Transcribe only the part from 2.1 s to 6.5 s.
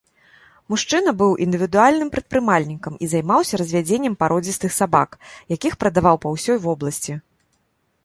прадпрымальнікам і займаўся развядзеннем пародзістых сабак, якіх прадаваў па